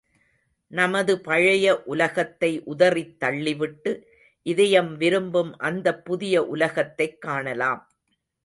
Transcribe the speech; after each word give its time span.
நமது 0.71 1.21
பழைய 1.21 1.83
உலகத்தை 1.83 2.61
உதறித் 2.63 3.23
தள்ளிவிட்டு, 3.23 4.01
இதயம் 4.45 4.95
விரும்பும் 4.95 5.57
அந்தப் 5.57 6.05
புதிய 6.05 6.45
உலகத்தைக் 6.45 7.21
காணலாம். 7.21 7.91